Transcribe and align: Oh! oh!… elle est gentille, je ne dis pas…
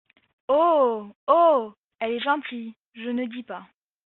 Oh! 0.49 1.11
oh!… 1.27 1.75
elle 1.99 2.13
est 2.13 2.19
gentille, 2.23 2.73
je 2.95 3.09
ne 3.11 3.27
dis 3.27 3.43
pas… 3.43 3.67